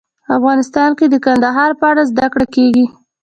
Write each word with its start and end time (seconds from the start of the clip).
افغانستان 0.37 0.89
کې 0.97 1.05
د 1.09 1.15
کندهار 1.25 1.71
په 1.79 1.85
اړه 1.91 2.03
زده 2.11 2.27
کړه 2.33 2.45
کېږي. 2.55 2.85